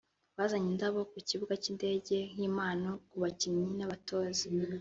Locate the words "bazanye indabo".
0.37-0.99